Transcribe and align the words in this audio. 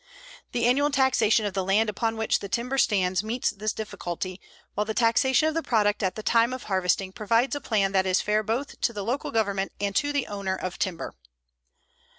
The 0.51 0.65
annual 0.65 0.89
taxation 0.89 1.45
of 1.45 1.53
the 1.53 1.63
land 1.63 1.87
upon 1.87 2.17
which 2.17 2.39
the 2.39 2.49
timber 2.49 2.79
stands 2.79 3.23
meets 3.23 3.51
this 3.51 3.71
difficulty, 3.71 4.41
while 4.73 4.83
the 4.83 4.95
taxation 4.95 5.47
of 5.47 5.53
the 5.53 5.61
product 5.61 6.01
at 6.01 6.15
the 6.15 6.23
time 6.23 6.53
of 6.53 6.63
harvesting 6.63 7.11
provides 7.11 7.55
a 7.55 7.61
plan 7.61 7.91
that 7.91 8.07
is 8.07 8.19
fair 8.19 8.41
both 8.41 8.81
to 8.81 8.93
the 8.93 9.03
local 9.03 9.29
government 9.29 9.73
and 9.79 9.95
to 9.97 10.11
the 10.11 10.25
owner 10.25 10.55
of 10.55 10.79
timber. 10.79 11.13